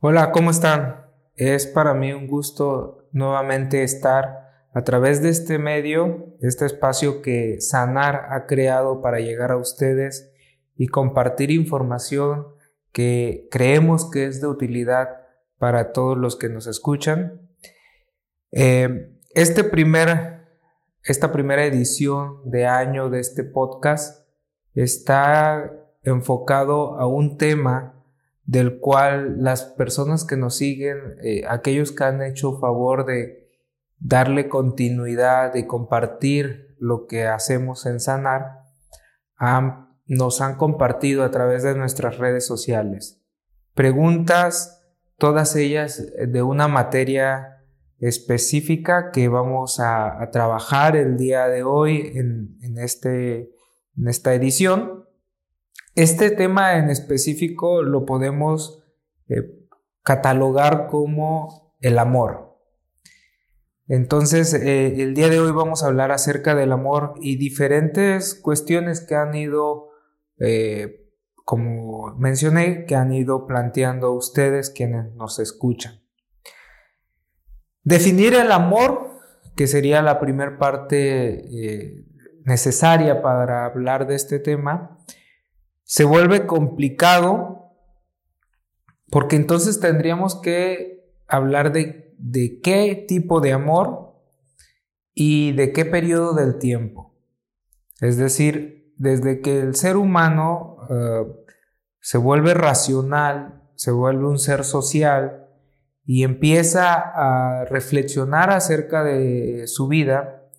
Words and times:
Hola, 0.00 0.30
¿cómo 0.30 0.52
están? 0.52 1.06
Es 1.34 1.66
para 1.66 1.92
mí 1.92 2.12
un 2.12 2.28
gusto 2.28 3.08
nuevamente 3.10 3.82
estar 3.82 4.68
a 4.72 4.84
través 4.84 5.22
de 5.22 5.30
este 5.30 5.58
medio, 5.58 6.36
este 6.40 6.66
espacio 6.66 7.20
que 7.20 7.60
Sanar 7.60 8.28
ha 8.30 8.46
creado 8.46 9.02
para 9.02 9.18
llegar 9.18 9.50
a 9.50 9.56
ustedes 9.56 10.32
y 10.76 10.86
compartir 10.86 11.50
información 11.50 12.46
que 12.92 13.48
creemos 13.50 14.08
que 14.08 14.26
es 14.26 14.40
de 14.40 14.46
utilidad 14.46 15.08
para 15.58 15.90
todos 15.90 16.16
los 16.16 16.36
que 16.36 16.48
nos 16.48 16.68
escuchan. 16.68 17.50
Eh, 18.52 19.18
este 19.34 19.64
primer, 19.64 20.46
esta 21.02 21.32
primera 21.32 21.64
edición 21.64 22.48
de 22.48 22.66
año 22.66 23.10
de 23.10 23.18
este 23.18 23.42
podcast 23.42 24.28
está 24.74 25.72
enfocado 26.04 27.00
a 27.00 27.08
un 27.08 27.36
tema 27.36 27.97
del 28.48 28.78
cual 28.78 29.42
las 29.42 29.62
personas 29.62 30.24
que 30.24 30.38
nos 30.38 30.56
siguen, 30.56 30.96
eh, 31.22 31.42
aquellos 31.46 31.92
que 31.92 32.04
han 32.04 32.22
hecho 32.22 32.58
favor 32.58 33.04
de 33.04 33.46
darle 33.98 34.48
continuidad, 34.48 35.52
de 35.52 35.66
compartir 35.66 36.74
lo 36.78 37.06
que 37.06 37.26
hacemos 37.26 37.84
en 37.84 38.00
Sanar, 38.00 38.62
nos 40.06 40.40
han 40.40 40.56
compartido 40.56 41.24
a 41.24 41.30
través 41.30 41.62
de 41.62 41.76
nuestras 41.76 42.16
redes 42.16 42.46
sociales. 42.46 43.22
Preguntas, 43.74 44.82
todas 45.18 45.54
ellas 45.54 46.00
eh, 46.00 46.26
de 46.26 46.42
una 46.42 46.68
materia 46.68 47.66
específica 47.98 49.10
que 49.12 49.28
vamos 49.28 49.78
a, 49.78 50.26
trabajar 50.32 50.96
el 50.96 51.18
día 51.18 51.48
de 51.48 51.64
hoy 51.64 52.12
en, 52.14 52.78
este, 52.78 53.50
en 53.94 54.08
esta 54.08 54.32
edición. 54.32 55.04
Este 55.98 56.30
tema 56.30 56.78
en 56.78 56.90
específico 56.90 57.82
lo 57.82 58.06
podemos 58.06 58.84
eh, 59.28 59.66
catalogar 60.04 60.86
como 60.86 61.74
el 61.80 61.98
amor. 61.98 62.56
Entonces, 63.88 64.54
eh, 64.54 65.02
el 65.02 65.12
día 65.14 65.28
de 65.28 65.40
hoy 65.40 65.50
vamos 65.50 65.82
a 65.82 65.88
hablar 65.88 66.12
acerca 66.12 66.54
del 66.54 66.70
amor 66.70 67.14
y 67.20 67.34
diferentes 67.34 68.36
cuestiones 68.36 69.00
que 69.00 69.16
han 69.16 69.34
ido, 69.34 69.88
eh, 70.38 71.10
como 71.34 72.14
mencioné, 72.16 72.84
que 72.84 72.94
han 72.94 73.12
ido 73.12 73.48
planteando 73.48 74.12
ustedes 74.12 74.70
quienes 74.70 75.12
nos 75.16 75.40
escuchan. 75.40 76.00
Definir 77.82 78.34
el 78.34 78.52
amor, 78.52 79.18
que 79.56 79.66
sería 79.66 80.00
la 80.02 80.20
primera 80.20 80.58
parte 80.58 82.04
necesaria 82.44 83.20
para 83.20 83.64
hablar 83.64 84.06
de 84.06 84.14
este 84.14 84.38
tema, 84.38 84.94
se 85.88 86.04
vuelve 86.04 86.46
complicado 86.46 87.72
porque 89.10 89.36
entonces 89.36 89.80
tendríamos 89.80 90.38
que 90.38 91.10
hablar 91.26 91.72
de, 91.72 92.14
qué 92.62 93.06
tipo 93.08 93.40
de 93.40 93.54
amor 93.54 94.14
y 95.14 95.52
de 95.52 95.72
qué 95.72 95.86
periodo 95.86 96.34
del 96.34 96.58
tiempo. 96.58 97.16
Es 98.02 98.18
decir, 98.18 98.92
desde 98.98 99.40
que 99.40 99.60
el 99.60 99.76
ser 99.76 99.96
humano 99.96 100.76
eh, 100.90 101.24
se 102.00 102.18
vuelve 102.18 102.52
racional, 102.52 103.62
se 103.74 103.90
vuelve 103.90 104.26
un 104.26 104.38
ser 104.38 104.64
social 104.64 105.48
y 106.04 106.22
empieza 106.22 106.96
a 106.96 107.64
reflexionar 107.64 108.50
acerca 108.50 109.04
de 109.04 109.66
su 109.66 109.88
vida, 109.88 110.50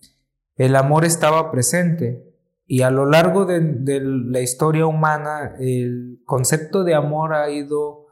el 0.56 0.74
amor 0.74 1.04
estaba 1.04 1.52
presente 1.52 2.29
y 2.72 2.82
a 2.82 2.90
lo 2.92 3.04
largo 3.04 3.46
de, 3.46 4.00
la 4.00 4.38
historia 4.38 4.86
humana, 4.86 5.56
el 5.58 6.20
concepto 6.24 6.84
de 6.84 6.94
amor 6.94 7.34
ha 7.34 7.50
ido 7.50 8.06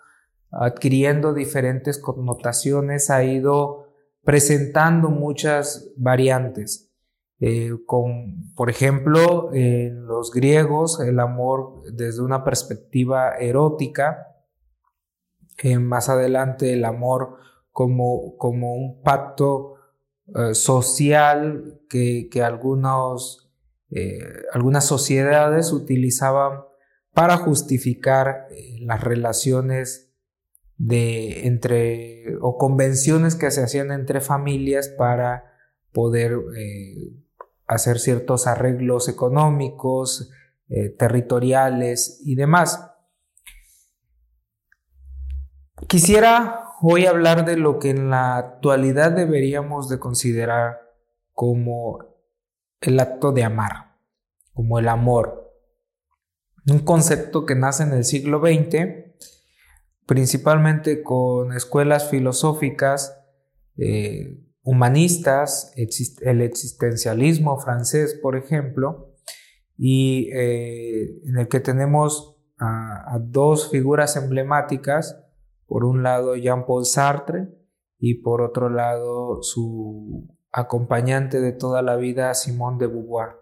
adquiriendo 0.50 1.32
diferentes 1.32 1.96
connotaciones, 1.96 3.08
ha 3.08 3.22
ido 3.22 3.92
presentando 4.24 5.10
muchas 5.10 5.92
variantes. 5.96 6.90
Eh, 7.38 7.70
con, 7.86 8.52
por 8.56 8.68
ejemplo, 8.68 9.54
en 9.54 10.04
los 10.06 10.32
griegos, 10.32 10.98
el 10.98 11.20
amor 11.20 11.82
desde 11.92 12.22
una 12.22 12.42
perspectiva 12.42 13.36
erótica, 13.36 14.26
más 15.78 16.08
adelante 16.08 16.72
el 16.72 16.84
amor 16.84 17.36
como, 17.70 18.36
como 18.36 18.74
un 18.74 19.02
pacto 19.02 19.76
eh, 20.34 20.52
social 20.52 21.80
que, 21.88 22.28
que 22.28 22.42
algunos 22.42 23.47
eh, 23.90 24.18
algunas 24.52 24.84
sociedades 24.84 25.72
utilizaban 25.72 26.60
para 27.14 27.38
justificar 27.38 28.46
eh, 28.50 28.78
las 28.80 29.02
relaciones 29.02 30.12
de 30.76 31.46
entre 31.46 32.36
o 32.40 32.58
convenciones 32.58 33.34
que 33.34 33.50
se 33.50 33.62
hacían 33.62 33.90
entre 33.90 34.20
familias 34.20 34.88
para 34.88 35.44
poder 35.92 36.36
eh, 36.56 37.12
hacer 37.66 37.98
ciertos 37.98 38.46
arreglos 38.46 39.08
económicos, 39.08 40.30
territoriales 40.98 42.20
y 42.26 42.34
demás. 42.34 42.90
Quisiera 45.86 46.68
hoy 46.82 47.06
hablar 47.06 47.46
de 47.46 47.56
lo 47.56 47.78
que 47.78 47.88
en 47.88 48.10
la 48.10 48.36
actualidad 48.36 49.12
deberíamos 49.12 49.88
de 49.88 49.98
considerar 49.98 50.78
como 51.32 52.07
el 52.80 53.00
acto 53.00 53.32
de 53.32 53.44
amar, 53.44 53.96
como 54.52 54.78
el 54.78 54.88
amor. 54.88 55.52
Un 56.66 56.80
concepto 56.80 57.46
que 57.46 57.54
nace 57.54 57.82
en 57.82 57.92
el 57.92 58.04
siglo 58.04 58.40
XX, 58.40 58.86
principalmente 60.06 61.02
con 61.02 61.52
escuelas 61.52 62.10
filosóficas 62.10 63.18
eh, 63.76 64.38
humanistas, 64.62 65.72
el 65.76 66.42
existencialismo 66.42 67.58
francés, 67.58 68.18
por 68.20 68.36
ejemplo, 68.36 69.14
y 69.76 70.30
eh, 70.32 71.20
en 71.24 71.38
el 71.38 71.48
que 71.48 71.60
tenemos 71.60 72.36
a 72.60 73.18
dos 73.20 73.70
figuras 73.70 74.16
emblemáticas, 74.16 75.24
por 75.68 75.84
un 75.84 76.02
lado 76.02 76.34
Jean-Paul 76.34 76.86
Sartre 76.86 77.48
y 77.98 78.22
por 78.22 78.40
otro 78.40 78.70
lado 78.70 79.42
su 79.42 80.26
acompañante 80.58 81.40
de 81.40 81.52
toda 81.52 81.82
la 81.82 81.96
vida, 81.96 82.34
Simone 82.34 82.78
de 82.78 82.86
Beauvoir, 82.88 83.36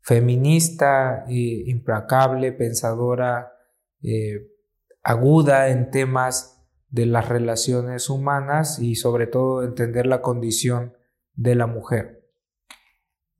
feminista, 0.00 1.24
eh, 1.28 1.64
implacable, 1.66 2.52
pensadora, 2.52 3.52
eh, 4.02 4.50
aguda 5.02 5.68
en 5.68 5.90
temas 5.90 6.62
de 6.90 7.06
las 7.06 7.28
relaciones 7.28 8.10
humanas 8.10 8.78
y 8.78 8.96
sobre 8.96 9.26
todo 9.26 9.62
entender 9.62 10.06
la 10.06 10.20
condición 10.20 10.94
de 11.34 11.54
la 11.54 11.66
mujer. 11.66 12.28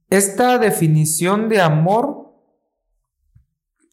Esta 0.08 0.58
definición 0.58 1.48
de 1.48 1.60
amor, 1.60 2.32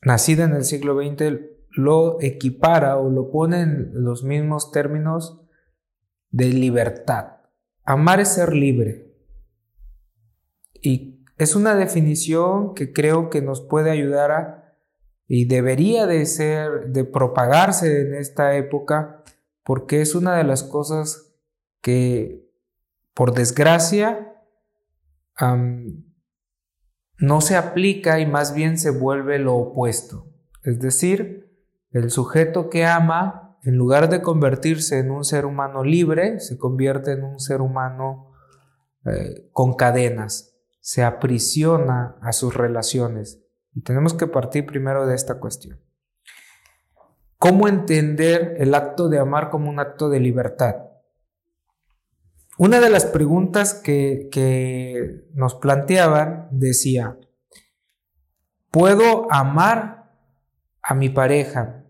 nacida 0.02 0.46
en 0.46 0.54
el 0.54 0.64
siglo 0.64 0.96
XX, 0.96 1.40
lo 1.72 2.22
equipara 2.22 2.98
o 2.98 3.10
lo 3.10 3.30
pone 3.30 3.62
en 3.62 3.92
los 3.94 4.24
mismos 4.24 4.72
términos 4.72 5.42
de 6.30 6.46
libertad. 6.46 7.41
Amar 7.92 8.22
es 8.22 8.30
ser 8.30 8.54
libre. 8.54 9.14
Y 10.82 11.26
es 11.36 11.56
una 11.58 11.76
definición 11.76 12.74
que 12.74 12.94
creo 12.94 13.30
que 13.30 13.42
nos 13.42 13.60
puede 13.60 13.92
ayudar 13.92 14.32
a, 14.32 14.78
y 15.28 15.44
debería 15.44 16.06
de 16.08 16.26
ser, 16.26 16.88
de 16.88 17.04
propagarse 17.04 18.04
en 18.04 18.16
esta 18.16 18.56
época, 18.56 19.24
porque 19.66 20.00
es 20.00 20.16
una 20.16 20.38
de 20.38 20.46
las 20.46 20.64
cosas 20.64 21.34
que, 21.82 22.50
por 23.14 23.34
desgracia, 23.34 24.42
no 27.18 27.42
se 27.42 27.58
aplica 27.58 28.22
y 28.22 28.26
más 28.26 28.54
bien 28.54 28.78
se 28.78 28.92
vuelve 28.92 29.38
lo 29.38 29.56
opuesto. 29.56 30.32
Es 30.64 30.80
decir, 30.80 31.52
el 31.90 32.10
sujeto 32.10 32.70
que 32.70 32.86
ama 32.86 33.51
en 33.64 33.76
lugar 33.76 34.10
de 34.10 34.22
convertirse 34.22 35.00
en 35.00 35.12
un 35.12 35.24
ser 35.24 35.46
humano 35.46 35.84
libre, 35.84 36.40
se 36.40 36.58
convierte 36.58 37.12
en 37.12 37.24
un 37.24 37.40
ser 37.40 37.62
humano 37.62 38.34
eh, 39.06 39.50
con 39.52 39.76
cadenas, 39.76 40.56
se 40.80 41.04
aprisiona 41.04 42.18
a 42.22 42.34
sus 42.34 42.56
relaciones. 42.56 43.40
Y 43.74 43.82
tenemos 43.82 44.14
que 44.14 44.28
partir 44.28 44.66
primero 44.66 45.06
de 45.06 45.16
esta 45.16 45.40
cuestión. 45.40 45.80
¿Cómo 47.38 47.68
entender 47.68 48.56
el 48.58 48.74
acto 48.74 49.10
de 49.10 49.20
amar 49.20 49.50
como 49.50 49.70
un 49.70 49.80
acto 49.80 50.10
de 50.10 50.20
libertad? 50.20 50.76
Una 52.58 52.80
de 52.80 52.90
las 52.90 53.06
preguntas 53.06 53.74
que, 53.74 54.28
que 54.32 55.28
nos 55.34 55.56
planteaban 55.56 56.48
decía, 56.52 57.18
¿puedo 58.70 59.32
amar 59.32 60.12
a 60.84 60.94
mi 60.94 61.10
pareja 61.10 61.81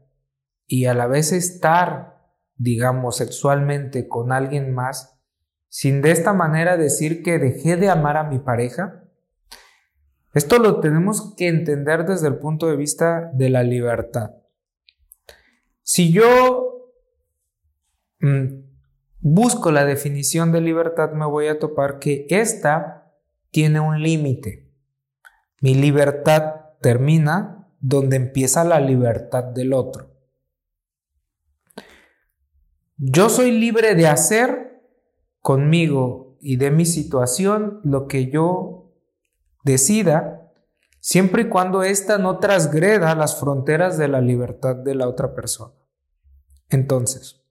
y 0.72 0.86
a 0.86 0.94
la 0.94 1.06
vez 1.06 1.34
estar, 1.34 2.18
digamos, 2.56 3.18
sexualmente 3.18 4.08
con 4.08 4.32
alguien 4.32 4.74
más, 4.74 5.20
sin 5.68 6.02
de 6.02 6.12
esta 6.12 6.32
manera 6.32 6.78
decir 6.78 7.24
que 7.24 7.40
dejé 7.40 7.76
de 7.76 7.90
amar 7.90 8.16
a 8.16 8.24
mi 8.24 8.40
pareja? 8.40 9.04
Esto 10.34 10.60
lo 10.60 10.80
tenemos 10.80 11.36
que 11.36 11.50
entender 11.50 12.06
desde 12.06 12.30
el 12.30 12.38
punto 12.38 12.68
de 12.68 12.78
vista 12.78 13.32
de 13.34 13.50
la 13.50 13.64
libertad. 13.64 14.32
Si 15.84 16.14
yo 16.14 16.94
mm, 18.22 18.62
busco 19.20 19.74
la 19.74 19.84
definición 19.84 20.54
de 20.54 20.62
libertad, 20.62 21.12
me 21.12 21.26
voy 21.26 21.48
a 21.48 21.60
topar 21.60 22.00
que 22.00 22.28
esta 22.30 23.12
tiene 23.50 23.82
un 23.82 24.02
límite. 24.02 24.72
Mi 25.60 25.76
libertad 25.76 26.62
termina 26.80 27.68
donde 27.82 28.16
empieza 28.16 28.64
la 28.64 28.80
libertad 28.80 29.44
del 29.44 29.74
otro. 29.74 30.11
Yo 33.04 33.30
soy 33.30 33.50
libre 33.52 33.96
de 33.96 34.08
hacer 34.08 34.80
conmigo 35.40 36.38
y 36.40 36.58
de 36.58 36.70
mi 36.70 36.86
situación 36.86 37.82
lo 37.84 38.08
que 38.08 38.30
yo 38.30 38.94
decida, 39.64 40.52
siempre 41.00 41.42
y 41.42 41.50
cuando 41.50 41.82
ésta 41.82 42.20
no 42.20 42.38
transgreda 42.38 43.16
las 43.16 43.40
fronteras 43.40 43.98
de 43.98 44.08
la 44.08 44.22
libertad 44.22 44.76
de 44.76 44.94
la 44.94 45.08
otra 45.08 45.34
persona. 45.34 45.74
Entonces, 46.70 47.42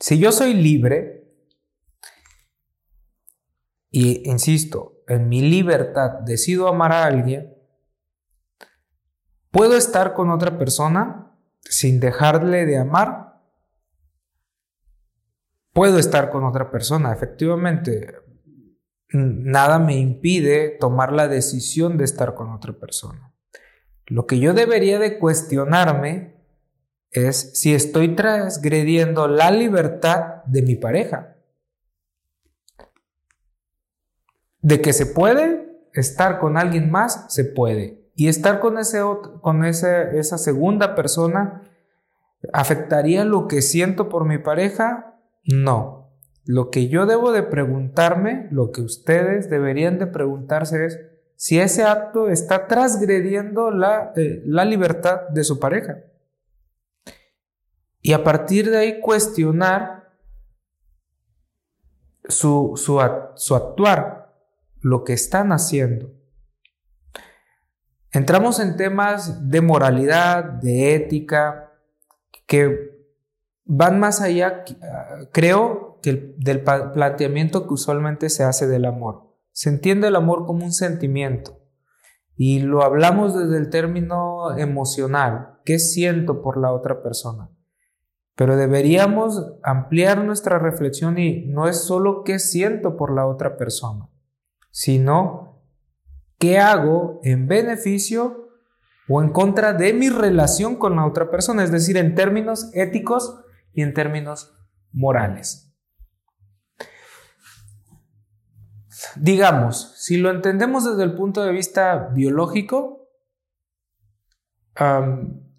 si 0.00 0.18
yo 0.18 0.32
soy 0.32 0.54
libre, 0.54 1.36
y 3.90 4.26
insisto, 4.26 5.02
en 5.06 5.28
mi 5.28 5.42
libertad 5.42 6.20
decido 6.24 6.68
amar 6.68 6.92
a 6.92 7.04
alguien, 7.04 7.54
puedo 9.50 9.76
estar 9.76 10.14
con 10.14 10.30
otra 10.30 10.56
persona 10.56 11.38
sin 11.60 12.00
dejarle 12.00 12.64
de 12.64 12.78
amar. 12.78 13.25
Puedo 15.76 15.98
estar 15.98 16.30
con 16.30 16.42
otra 16.44 16.70
persona, 16.70 17.12
efectivamente. 17.12 18.14
Nada 19.10 19.78
me 19.78 19.94
impide 19.98 20.70
tomar 20.70 21.12
la 21.12 21.28
decisión 21.28 21.98
de 21.98 22.04
estar 22.04 22.34
con 22.34 22.48
otra 22.48 22.72
persona. 22.72 23.34
Lo 24.06 24.26
que 24.26 24.38
yo 24.38 24.54
debería 24.54 24.98
de 24.98 25.18
cuestionarme 25.18 26.40
es 27.10 27.60
si 27.60 27.74
estoy 27.74 28.16
transgrediendo 28.16 29.28
la 29.28 29.50
libertad 29.50 30.44
de 30.46 30.62
mi 30.62 30.76
pareja. 30.76 31.36
De 34.62 34.80
que 34.80 34.94
se 34.94 35.04
puede 35.04 35.78
estar 35.92 36.38
con 36.38 36.56
alguien 36.56 36.90
más, 36.90 37.26
se 37.28 37.44
puede. 37.44 38.10
Y 38.14 38.28
estar 38.28 38.60
con, 38.60 38.78
ese 38.78 39.02
con 39.42 39.62
esa 39.66 40.38
segunda 40.38 40.94
persona 40.94 41.70
afectaría 42.54 43.26
lo 43.26 43.46
que 43.46 43.60
siento 43.60 44.08
por 44.08 44.24
mi 44.24 44.38
pareja? 44.38 45.12
No. 45.46 46.12
Lo 46.44 46.70
que 46.70 46.88
yo 46.88 47.06
debo 47.06 47.32
de 47.32 47.42
preguntarme, 47.42 48.48
lo 48.50 48.70
que 48.70 48.80
ustedes 48.80 49.50
deberían 49.50 49.98
de 49.98 50.06
preguntarse 50.06 50.86
es 50.86 51.00
si 51.34 51.58
ese 51.58 51.82
acto 51.84 52.28
está 52.28 52.66
transgrediendo 52.66 53.70
la, 53.70 54.12
eh, 54.16 54.42
la 54.46 54.64
libertad 54.64 55.28
de 55.30 55.44
su 55.44 55.58
pareja 55.58 55.98
y 58.06 58.12
a 58.12 58.22
partir 58.22 58.70
de 58.70 58.78
ahí 58.78 59.00
cuestionar 59.00 60.12
su, 62.28 62.74
su, 62.76 63.00
actuar, 63.54 64.32
lo 64.80 65.02
que 65.02 65.12
están 65.12 65.50
haciendo. 65.50 66.12
Entramos 68.12 68.60
en 68.60 68.76
temas 68.76 69.50
de 69.50 69.60
moralidad, 69.60 70.44
de 70.44 70.94
ética, 70.94 71.72
que 72.46 72.95
van 73.66 74.00
más 74.00 74.20
allá, 74.20 74.64
creo, 75.32 75.98
que 76.02 76.34
del 76.38 76.62
planteamiento 76.62 77.66
que 77.66 77.74
usualmente 77.74 78.30
se 78.30 78.44
hace 78.44 78.66
del 78.66 78.84
amor. 78.84 79.34
Se 79.52 79.68
entiende 79.68 80.08
el 80.08 80.16
amor 80.16 80.46
como 80.46 80.64
un 80.64 80.72
sentimiento 80.72 81.60
y 82.36 82.60
lo 82.60 82.82
hablamos 82.82 83.36
desde 83.36 83.58
el 83.58 83.70
término 83.70 84.56
emocional. 84.56 85.58
¿Qué 85.64 85.78
siento 85.78 86.42
por 86.42 86.58
la 86.58 86.72
otra 86.72 87.02
persona? 87.02 87.50
Pero 88.36 88.56
deberíamos 88.56 89.54
ampliar 89.62 90.22
nuestra 90.22 90.58
reflexión 90.58 91.18
y 91.18 91.46
no 91.46 91.68
es 91.68 91.80
solo 91.80 92.22
qué 92.22 92.38
siento 92.38 92.96
por 92.96 93.12
la 93.12 93.26
otra 93.26 93.56
persona, 93.56 94.08
sino 94.70 95.62
qué 96.38 96.58
hago 96.58 97.18
en 97.24 97.48
beneficio 97.48 98.50
o 99.08 99.22
en 99.22 99.30
contra 99.30 99.72
de 99.72 99.94
mi 99.94 100.10
relación 100.10 100.76
con 100.76 100.96
la 100.96 101.06
otra 101.06 101.30
persona, 101.30 101.64
es 101.64 101.72
decir, 101.72 101.96
en 101.96 102.14
términos 102.14 102.70
éticos 102.74 103.40
y 103.76 103.82
en 103.82 103.94
términos 103.94 104.52
morales. 104.90 105.72
Digamos, 109.16 109.92
si 109.96 110.16
lo 110.16 110.30
entendemos 110.30 110.84
desde 110.84 111.04
el 111.04 111.14
punto 111.14 111.44
de 111.44 111.52
vista 111.52 112.08
biológico, 112.14 113.10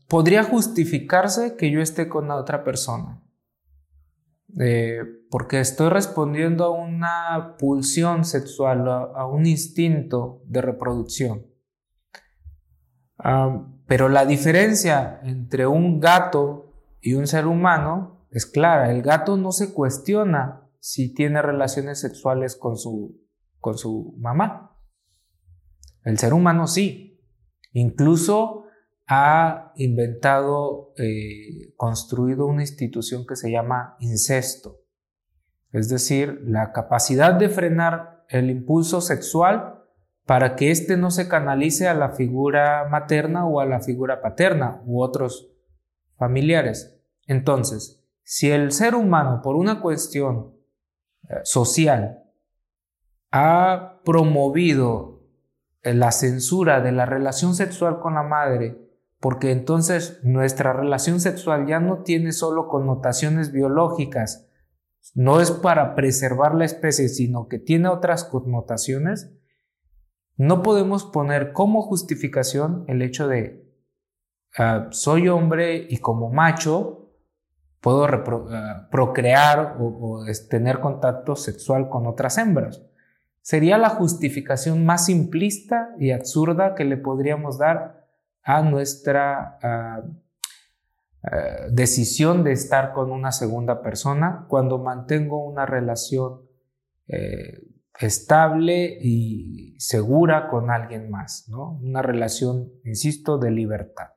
podría 0.07 0.43
justificarse 0.43 1.55
que 1.55 1.71
yo 1.71 1.79
esté 1.79 2.09
con 2.09 2.27
la 2.27 2.35
otra 2.35 2.63
persona. 2.63 3.23
Eh, 4.59 5.01
porque 5.29 5.59
estoy 5.59 5.89
respondiendo 5.89 6.65
a 6.65 6.71
una 6.71 7.55
pulsión 7.59 8.25
sexual, 8.25 8.87
a, 8.89 9.27
un 9.27 9.45
instinto 9.45 10.41
de 10.45 10.61
reproducción. 10.61 11.45
pero 13.85 14.09
la 14.09 14.25
diferencia 14.25 15.19
entre 15.23 15.67
un 15.67 15.99
gato 15.99 16.66
y 16.99 17.13
un 17.13 17.27
ser 17.27 17.47
humano 17.47 18.27
es 18.31 18.45
clara. 18.45 18.91
El 18.91 19.01
gato 19.01 19.37
no 19.37 19.51
se 19.51 19.73
cuestiona 19.73 20.69
si 20.79 21.13
tiene 21.13 21.41
relaciones 21.41 21.99
sexuales 21.99 22.55
con 22.55 22.77
su, 22.77 23.21
con 23.59 23.77
su 23.77 24.15
mamá. 24.17 24.77
El 26.03 26.17
ser 26.17 26.33
humano 26.33 26.67
sí. 26.67 27.21
Incluso 27.73 28.63
ha 29.07 29.71
inventado, 29.75 30.93
eh, 30.97 31.73
construido 31.77 32.45
una 32.45 32.61
institución 32.61 33.25
que 33.25 33.37
se 33.37 33.51
llama 33.51 33.95
incesto, 33.99 34.81
es 35.71 35.89
decir, 35.89 36.41
la 36.43 36.73
capacidad 36.73 37.33
de 37.33 37.47
frenar 37.47 38.25
el 38.29 38.49
impulso 38.49 38.99
sexual 38.99 39.83
para 40.25 40.55
que 40.57 40.71
éste 40.71 40.97
no 40.97 41.09
se 41.09 41.29
canalice 41.29 41.87
a 41.87 41.93
la 41.93 42.09
figura 42.09 42.87
materna 42.89 43.45
o 43.45 43.61
a 43.61 43.65
la 43.65 43.79
figura 43.79 44.21
paterna 44.21 44.81
u 44.85 45.01
otros 45.01 45.56
familiares. 46.17 46.99
Entonces, 47.25 48.03
si 48.23 48.51
el 48.51 48.71
ser 48.71 48.95
humano, 48.95 49.41
por 49.41 49.55
una 49.55 49.81
cuestión 49.81 50.55
eh, 51.29 51.35
social, 51.43 52.23
ha 53.31 54.01
promovido 54.03 55.23
la 55.83 56.11
censura 56.11 56.81
de 56.81 56.91
la 56.91 57.05
relación 57.05 57.55
sexual 57.55 57.99
con 57.99 58.15
la 58.15 58.23
madre 58.23 58.87
porque 59.19 59.51
entonces 59.51 60.19
nuestra 60.23 60.73
relación 60.73 61.19
sexual 61.19 61.65
ya 61.67 61.79
no 61.79 62.03
tiene 62.03 62.31
solo 62.31 62.67
connotaciones 62.67 63.51
biológicas, 63.51 64.47
no 65.15 65.41
es 65.41 65.51
para 65.51 65.95
preservar 65.95 66.53
la 66.53 66.65
especie, 66.65 67.09
sino 67.09 67.47
que 67.47 67.59
tiene 67.59 67.87
otras 67.87 68.23
connotaciones, 68.23 69.33
no 70.35 70.61
podemos 70.61 71.05
poner 71.05 71.51
como 71.51 71.81
justificación 71.81 72.85
el 72.87 73.01
hecho 73.01 73.27
de 73.27 73.66
ah, 74.57 74.87
soy 74.91 75.27
hombre 75.27 75.87
y 75.89 75.97
como 75.97 76.29
macho 76.29 77.11
puedo 77.81 78.05
ah, 78.05 78.87
procrear 78.91 79.77
o, 79.79 80.23
tener 80.49 80.79
contacto 80.79 81.35
sexual 81.35 81.89
con 81.89 82.07
otras 82.07 82.37
hembras. 82.37 82.81
Sería 83.41 83.77
la 83.77 83.89
justificación 83.89 84.85
más 84.85 85.05
simplista 85.05 85.95
y 85.99 86.11
absurda 86.11 86.75
que 86.75 86.83
le 86.83 86.97
podríamos 86.97 87.57
dar 87.57 88.05
a 88.43 88.61
nuestra 88.61 89.57
ah, 89.61 90.01
decisión 91.71 92.43
de 92.43 92.53
estar 92.53 92.93
con 92.93 93.11
una 93.11 93.31
segunda 93.31 93.81
persona 93.81 94.45
cuando 94.47 94.77
mantengo 94.77 95.43
una 95.43 95.65
relación 95.65 96.47
eh, 97.07 97.61
estable 97.99 98.97
y 99.01 99.75
segura 99.79 100.49
con 100.49 100.69
alguien 100.69 101.09
más, 101.09 101.47
¿no? 101.49 101.79
Una 101.81 102.01
relación, 102.01 102.71
insisto, 102.83 103.37
de 103.37 103.51
libertad. 103.51 104.09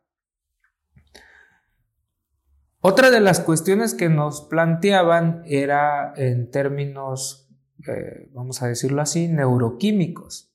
Otra 2.80 3.10
de 3.10 3.20
las 3.20 3.40
cuestiones 3.40 3.94
que 3.94 4.08
nos 4.08 4.42
planteaban 4.42 5.42
era 5.46 6.14
en 6.16 6.50
términos, 6.50 7.50
eh, 7.86 8.30
vamos 8.32 8.62
a 8.62 8.68
decirlo 8.68 9.02
así, 9.02 9.28
neuroquímicos. 9.28 10.54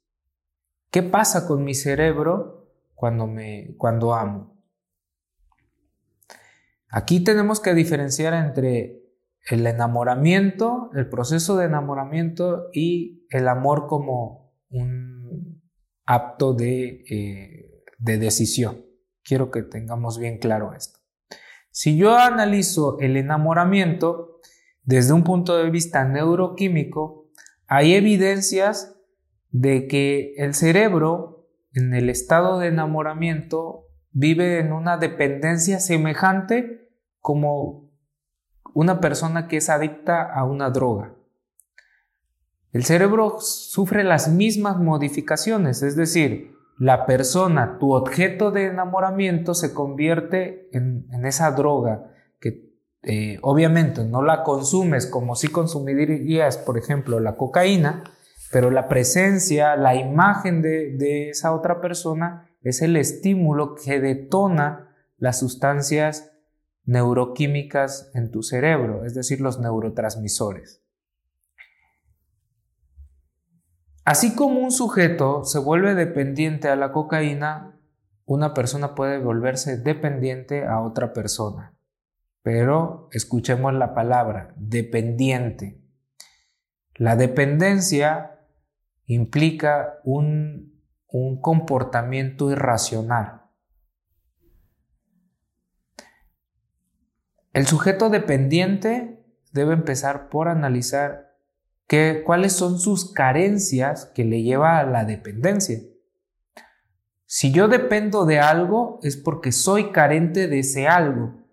¿Qué 0.89 1.03
pasa 1.03 1.48
con 1.48 1.63
mi 1.63 1.75
cerebro 1.75 2.55
cuando, 2.96 3.27
me, 3.27 3.75
cuando 3.77 4.15
amo. 4.15 4.58
Aquí 6.89 7.24
tenemos 7.24 7.60
que 7.60 7.74
diferenciar 7.74 8.34
entre 8.34 9.03
el 9.50 9.67
enamoramiento, 9.67 10.89
el 10.96 11.08
proceso 11.10 11.58
de 11.58 11.65
enamoramiento 11.65 12.70
y 12.74 13.27
el 13.29 13.48
amor 13.48 13.86
como 13.88 14.55
un 14.70 15.62
acto 16.05 16.53
de, 16.53 17.03
eh, 17.10 17.84
de 18.00 18.17
decisión. 18.17 18.84
Quiero 19.24 19.51
que 19.51 19.62
tengamos 19.62 20.17
bien 20.17 20.39
claro 20.39 20.74
esto. 20.74 20.95
Si 21.75 21.98
yo 21.98 22.17
analizo 22.17 22.98
el 23.01 23.17
enamoramiento 23.17 24.39
desde 24.86 25.12
un 25.12 25.25
punto 25.25 25.58
de 25.58 25.70
vista 25.70 26.05
neuroquímico, 26.05 27.25
hay 27.67 27.96
evidencias 27.96 28.96
de 29.51 29.86
que 29.86 30.36
el 30.38 30.53
cerebro 30.53 31.50
en 31.74 31.94
el 31.94 32.10
estado 32.10 32.60
de 32.60 32.67
enamoramiento 32.67 33.89
vive 34.13 34.60
en 34.60 34.72
una 34.72 34.96
dependencia 34.96 35.82
semejante 35.82 36.88
como 37.20 37.91
una 38.74 39.01
persona 39.01 39.50
que 39.50 39.58
es 39.58 39.70
adicta 39.70 40.24
a 40.34 40.46
una 40.46 40.70
droga. 40.70 41.13
El 42.72 42.86
cerebro 42.86 43.41
sufre 43.41 44.05
las 44.05 44.29
mismas 44.29 44.77
modificaciones, 44.77 45.84
es 45.84 45.98
decir, 45.98 46.55
la 46.77 47.05
persona, 47.05 47.77
tu 47.79 47.94
objeto 47.94 48.51
de 48.51 48.65
enamoramiento 48.65 49.53
se 49.53 49.74
convierte 49.74 50.70
en, 50.74 51.08
esa 51.25 51.51
droga 51.51 52.12
que 52.39 52.72
eh, 53.03 53.39
obviamente 53.41 54.03
no 54.03 54.22
la 54.22 54.44
consumes 54.44 55.05
como 55.05 55.36
si 55.36 55.48
consumirías, 55.48 56.58
por 56.58 56.77
ejemplo, 56.77 57.20
la 57.20 57.38
cocaína, 57.38 58.03
pero 58.51 58.72
la 58.72 58.88
presencia, 58.88 59.75
la 59.75 59.96
imagen 59.96 60.62
de 60.62 61.29
esa 61.29 61.53
otra 61.53 61.82
persona 61.82 62.50
es 62.62 62.82
el 62.82 62.98
estímulo 62.98 63.75
que 63.75 64.00
detona 64.00 64.89
las 65.17 65.39
sustancias 65.39 66.32
neuroquímicas 66.86 68.12
en 68.13 68.32
tu 68.32 68.44
cerebro, 68.44 69.05
es 69.05 69.13
decir, 69.13 69.41
los 69.41 69.60
neurotransmisores. 69.60 70.85
Así 74.06 74.36
como 74.36 74.60
un 74.60 74.72
sujeto 74.72 75.44
se 75.46 75.58
vuelve 75.58 75.96
dependiente 75.96 76.70
a 76.70 76.76
la 76.76 76.92
cocaína, 76.92 77.76
una 78.26 78.54
persona 78.54 78.94
puede 78.94 79.18
volverse 79.18 79.78
dependiente 79.78 80.64
a 80.64 80.80
otra 80.82 81.12
persona. 81.12 81.76
Pero 82.44 83.10
escuchemos 83.12 83.74
la 83.74 83.96
palabra, 83.96 84.54
dependiente. 84.58 85.82
La 86.94 87.16
dependencia 87.16 88.42
implica 89.08 90.00
un, 90.04 90.80
un 91.08 91.42
comportamiento 91.42 92.52
irracional. 92.52 93.42
El 97.54 97.66
sujeto 97.66 98.12
dependiente 98.12 99.26
debe 99.52 99.74
empezar 99.74 100.30
por 100.30 100.48
analizar 100.48 101.25
cuáles 102.25 102.54
son 102.54 102.80
sus 102.80 103.12
carencias 103.13 104.12
que 104.15 104.25
le 104.25 104.42
lleva 104.42 104.80
a 104.80 104.86
la 104.86 105.06
dependencia. 105.06 105.80
Si 107.25 107.51
yo 107.51 107.68
dependo 107.68 108.25
de 108.25 108.39
algo 108.39 109.00
es 109.04 109.18
porque 109.18 109.51
soy 109.51 109.92
carente 109.92 110.48
de 110.48 110.60
ese 110.60 110.88
algo. 110.88 111.44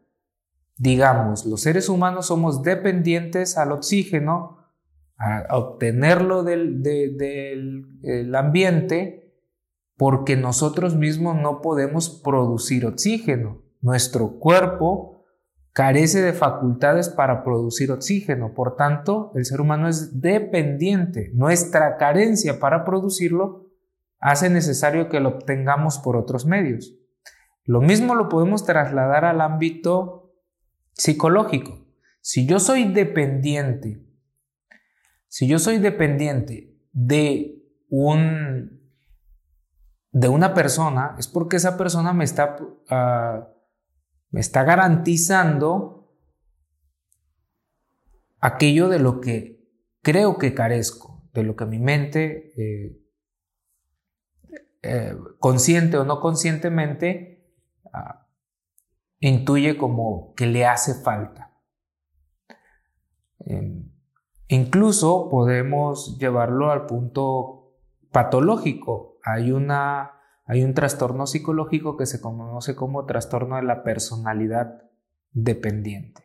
Digamos, 0.76 1.44
los 1.44 1.62
seres 1.62 1.88
humanos 1.88 2.26
somos 2.26 2.62
dependientes 2.62 3.56
al 3.58 3.72
oxígeno, 3.72 4.58
a 5.18 5.56
obtenerlo 5.56 6.42
del, 6.42 6.82
del 6.82 8.34
ambiente, 8.34 9.36
porque 9.96 10.36
nosotros 10.36 10.96
mismos 10.96 11.36
no 11.36 11.60
podemos 11.60 12.08
producir 12.08 12.86
oxígeno. 12.86 13.62
Nuestro 13.80 14.38
cuerpo 14.38 15.11
carece 15.72 16.20
de 16.20 16.32
facultades 16.32 17.08
para 17.08 17.42
producir 17.42 17.90
oxígeno. 17.90 18.52
Por 18.54 18.76
tanto, 18.76 19.32
el 19.34 19.44
ser 19.44 19.60
humano 19.60 19.88
es 19.88 20.20
dependiente. 20.20 21.30
Nuestra 21.34 21.96
carencia 21.96 22.60
para 22.60 22.84
producirlo 22.84 23.70
hace 24.20 24.50
necesario 24.50 25.08
que 25.08 25.20
lo 25.20 25.30
obtengamos 25.30 25.98
por 25.98 26.16
otros 26.16 26.46
medios. 26.46 26.94
Lo 27.64 27.80
mismo 27.80 28.14
lo 28.14 28.28
podemos 28.28 28.64
trasladar 28.64 29.24
al 29.24 29.40
ámbito 29.40 30.34
psicológico. 30.92 31.86
Si 32.20 32.46
yo 32.46 32.60
soy 32.60 32.92
dependiente, 32.92 34.04
si 35.28 35.48
yo 35.48 35.58
soy 35.58 35.78
dependiente 35.78 36.76
de 36.92 37.62
un 37.88 38.80
de 40.12 40.28
una 40.28 40.52
persona, 40.52 41.16
es 41.18 41.26
porque 41.26 41.56
esa 41.56 41.78
persona 41.78 42.12
me 42.12 42.24
está 42.24 42.56
uh, 42.60 43.44
me 44.32 44.40
está 44.40 44.64
garantizando 44.64 46.10
aquello 48.40 48.88
de 48.88 48.98
lo 48.98 49.20
que 49.20 49.62
creo 50.00 50.38
que 50.38 50.54
carezco, 50.54 51.22
de 51.32 51.44
lo 51.44 51.54
que 51.54 51.66
mi 51.66 51.78
mente, 51.78 52.52
eh, 52.56 52.98
eh, 54.82 55.16
consciente 55.38 55.96
o 55.98 56.04
no 56.04 56.20
conscientemente, 56.20 57.46
ah, 57.92 58.26
intuye 59.20 59.76
como 59.76 60.34
que 60.34 60.46
le 60.46 60.66
hace 60.66 60.94
falta. 60.94 61.52
Em, 63.38 63.92
incluso 64.48 65.28
podemos 65.30 66.18
llevarlo 66.18 66.70
al 66.70 66.86
punto 66.86 67.74
patológico. 68.10 69.18
Hay 69.22 69.52
una 69.52 70.21
hay 70.44 70.64
un 70.64 70.74
trastorno 70.74 71.26
psicológico 71.26 71.96
que 71.96 72.06
se 72.06 72.20
conoce 72.20 72.74
como 72.74 73.06
trastorno 73.06 73.56
de 73.56 73.62
la 73.62 73.82
personalidad 73.82 74.82
dependiente. 75.32 76.22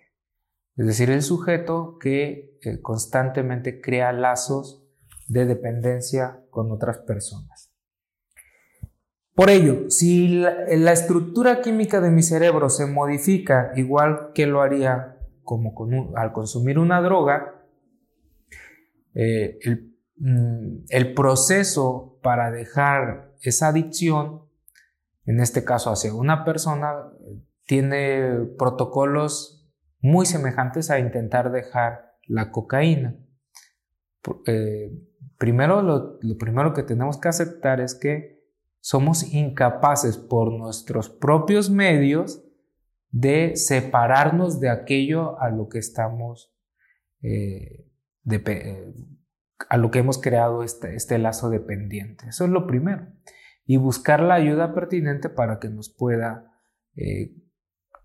Es 0.75 0.86
decir, 0.86 1.09
el 1.09 1.21
sujeto 1.21 1.97
que 2.00 2.57
eh, 2.62 2.81
constantemente 2.81 3.81
crea 3.81 4.12
lazos 4.12 4.83
de 5.27 5.45
dependencia 5.45 6.41
con 6.50 6.71
otras 6.71 7.00
personas. 7.00 7.71
Por 9.33 9.51
ello, 9.51 9.89
si 9.89 10.39
la, 10.39 10.91
estructura 10.91 11.62
química 11.62 12.01
de 12.01 12.09
mi 12.09 12.24
cerebro 12.24 12.69
se 12.69 12.88
modifica 12.88 13.71
igual 13.75 14.31
que 14.33 14.47
lo 14.47 14.62
haría 14.62 15.19
como 15.43 15.75
al 16.15 16.33
consumir 16.33 16.79
una 16.79 17.01
droga, 17.01 17.63
eh, 19.13 19.59
mm, 20.17 20.86
el 20.89 21.13
proceso 21.13 22.19
para 22.24 22.50
dejar 22.50 23.26
esa 23.41 23.70
adicción, 23.70 24.44
en 25.25 25.39
este 25.39 25.63
caso 25.63 25.91
hacia 25.91 26.13
una 26.13 26.46
persona, 26.46 27.12
tiene 27.65 28.48
protocolos 28.58 29.58
muy 30.00 30.25
semejantes 30.25 30.89
a 30.89 31.00
intentar 31.00 31.51
dejar 31.51 32.15
la 32.27 32.51
cocaína. 32.51 33.15
Eh, 34.46 34.91
primero, 35.38 35.82
lo, 35.82 36.20
primero 36.38 36.74
que 36.74 36.84
tenemos 36.84 37.17
que 37.17 37.29
aceptar 37.29 37.82
es 37.82 37.96
que 37.96 38.38
somos 38.79 39.34
incapaces 39.34 40.17
por 40.17 40.51
nuestros 40.51 41.10
propios 41.10 41.70
medios 41.70 42.44
de 43.12 43.56
separarnos 43.56 44.60
de 44.60 44.70
aquello 44.70 45.39
a 45.41 45.50
lo 45.50 45.70
que 45.70 45.79
estamos, 45.79 46.53
eh, 47.22 47.86
eh, 48.29 48.94
a 49.69 49.77
lo 49.77 49.91
que 49.91 49.99
hemos 49.99 50.19
creado 50.19 50.63
este, 50.63 50.95
este 50.95 51.17
lazo 51.17 51.49
dependiente. 51.49 52.27
Eso 52.29 52.45
es 52.45 52.51
lo 52.51 52.67
primero 52.67 53.07
y 53.67 53.75
buscar 53.75 54.21
la 54.21 54.35
ayuda 54.35 54.73
pertinente 54.73 55.29
para 55.29 55.59
que 55.59 55.67
nos 55.67 55.89
pueda 55.89 56.53
eh, 56.95 57.35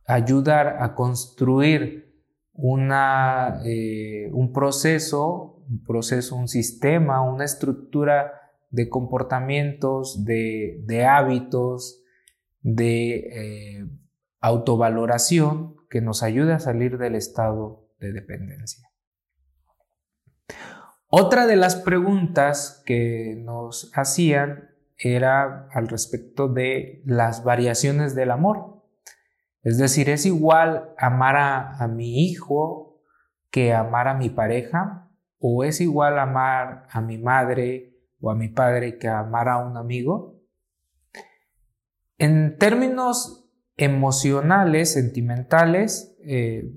ayudar 0.07 0.83
a 0.83 0.95
construir 0.97 2.13
una, 2.53 3.63
eh, 3.65 4.29
un 4.33 4.53
proceso, 4.53 5.63
un 5.69 5.85
proceso, 5.85 6.35
un 6.35 6.49
sistema, 6.49 7.23
una 7.23 7.45
estructura 7.45 8.33
de 8.71 8.89
comportamientos, 8.89 10.25
de, 10.25 11.07
hábitos, 11.09 12.03
de 12.61 13.15
eh, 13.15 13.87
autovaloración 14.41 15.77
que 15.89 16.01
nos 16.01 16.25
ayude 16.25 16.55
a 16.55 16.59
salir 16.59 16.99
del 16.99 17.15
estado 17.15 17.89
de 18.01 18.13
dependencia. 18.13 18.92
Otra 21.15 21.47
de 21.47 21.57
las 21.57 21.77
preguntas 21.77 22.83
que 22.87 23.37
nos 23.45 23.93
hacían 23.95 24.71
era 24.97 25.69
al 25.71 25.89
respecto 25.89 26.49
de 26.49 27.03
las 27.05 27.45
variaciones 27.45 28.15
del 28.15 28.31
amor. 28.31 28.83
Es 29.63 29.77
decir, 29.77 30.09
es 30.09 30.25
igual 30.25 30.95
amar 30.97 31.37
a, 31.37 31.87
mi 31.87 32.25
hijo 32.25 33.03
que 33.51 33.75
amar 33.75 34.09
a 34.09 34.15
mi 34.15 34.31
pareja, 34.31 35.11
o 35.39 35.65
es 35.65 35.83
igual 35.83 36.19
amar 36.19 36.87
a 36.91 37.03
mi 37.03 37.19
madre 37.19 37.95
o 38.19 38.31
a 38.31 38.35
mi 38.35 38.49
padre 38.49 38.97
que 38.97 39.09
amar 39.09 39.51
a 39.51 39.59
un 39.59 39.77
amigo. 39.77 40.41
En 42.17 42.57
términos 42.57 43.51
emocionales, 43.77 44.95
sentimentales, 44.95 46.17
eh, 46.25 46.73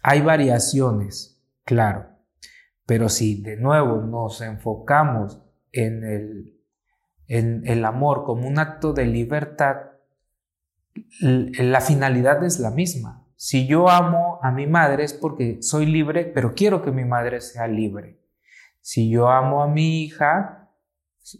hay 0.00 0.20
variaciones, 0.20 1.42
claro, 1.64 2.11
pero 2.86 3.08
si 3.08 3.42
de 3.42 3.56
nuevo 3.56 4.02
nos 4.02 4.40
enfocamos 4.40 5.42
en 5.72 6.04
el 6.04 6.62
en 7.28 7.66
el 7.66 7.84
amor 7.86 8.24
como 8.24 8.46
un 8.46 8.58
acto 8.58 8.92
de 8.92 9.06
libertad, 9.06 9.76
la 11.20 11.80
finalidad 11.80 12.44
es 12.44 12.58
la 12.60 12.70
misma. 12.70 13.26
Si 13.36 13.66
yo 13.66 13.88
amo 13.88 14.38
a 14.42 14.50
mi 14.50 14.66
madre 14.66 15.04
es 15.04 15.14
porque 15.14 15.62
soy 15.62 15.86
libre, 15.86 16.26
pero 16.26 16.54
quiero 16.54 16.82
que 16.82 16.92
mi 16.92 17.06
madre 17.06 17.40
sea 17.40 17.66
libre. 17.66 18.20
Si 18.82 19.08
yo 19.08 19.30
amo 19.30 19.62
a 19.62 19.68
mi 19.68 20.02
hija, 20.02 20.70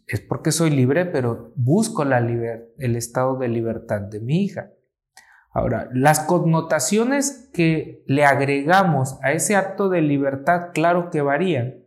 es 0.07 0.21
porque 0.21 0.51
soy 0.51 0.71
libre, 0.71 1.05
pero 1.05 1.53
busco 1.57 2.05
la 2.05 2.19
el 2.19 2.97
estado 2.97 3.37
de 3.37 3.49
libertad 3.49 4.01
de 4.01 4.21
mi 4.21 4.45
hija. 4.45 4.71
Ahora, 5.53 5.89
las 5.93 6.21
connotaciones 6.21 7.51
que 7.53 8.03
le 8.07 8.25
agregamos 8.25 9.19
a 9.23 9.33
ese 9.33 9.55
acto 9.55 9.89
de 9.89 10.01
libertad, 10.01 10.71
claro 10.73 11.11
que 11.11 11.21
varían. 11.21 11.85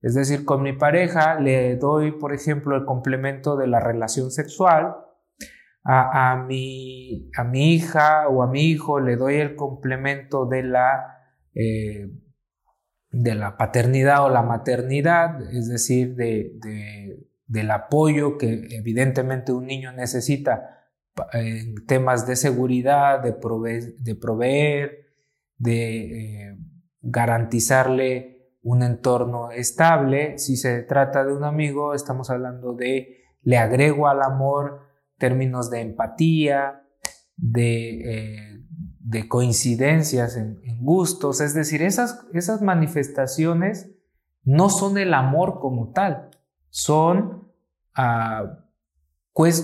Es 0.00 0.14
decir, 0.14 0.44
con 0.44 0.62
mi 0.62 0.72
pareja 0.72 1.40
le 1.40 1.76
doy, 1.76 2.12
por 2.12 2.32
ejemplo, 2.32 2.76
el 2.76 2.84
complemento 2.84 3.56
de 3.56 3.66
la 3.66 3.80
relación 3.80 4.30
sexual. 4.30 4.96
A, 5.90 6.44
mi, 6.46 7.30
hija 7.54 8.28
o 8.28 8.42
a 8.42 8.46
mi 8.46 8.64
hijo 8.64 9.00
le 9.00 9.16
doy 9.16 9.36
el 9.36 9.56
complemento 9.56 10.44
de 10.44 10.62
la 10.62 11.16
eh, 11.54 12.10
de 13.10 13.34
la 13.34 13.56
paternidad 13.56 14.24
o 14.24 14.28
la 14.28 14.42
maternidad, 14.42 15.40
es 15.52 15.68
decir, 15.68 16.14
del 16.14 17.70
apoyo 17.70 18.36
que 18.36 18.66
evidentemente 18.70 19.52
un 19.52 19.66
niño 19.66 19.92
necesita 19.92 20.77
en 21.32 21.86
temas 21.86 22.26
de 22.26 22.36
seguridad, 22.36 23.20
de, 23.22 23.32
de 23.98 24.14
proveer, 24.14 25.06
de 25.56 26.48
eh, 26.50 26.58
garantizarle 27.00 28.54
un 28.62 28.82
entorno 28.82 29.50
estable. 29.50 30.38
Si 30.38 30.56
se 30.56 30.82
trata 30.82 31.24
de 31.24 31.32
un 31.32 31.44
amigo, 31.44 31.94
estamos 31.94 32.30
hablando 32.30 32.74
de 32.74 33.18
le 33.42 33.56
agrego 33.56 34.08
al 34.08 34.22
amor 34.22 34.82
términos 35.16 35.70
de 35.70 35.80
empatía, 35.80 36.82
de, 37.36 38.00
eh, 38.00 38.64
de 39.00 39.28
coincidencias 39.28 40.36
en, 40.36 40.60
gustos, 40.80 41.40
es 41.40 41.54
decir, 41.54 41.82
esas, 41.82 42.24
esas 42.32 42.62
manifestaciones 42.62 43.90
no 44.44 44.70
son 44.70 44.96
el 44.96 45.12
amor 45.12 45.58
como 45.58 45.90
tal, 45.90 46.30
son 46.70 47.48
ah, 47.96 48.67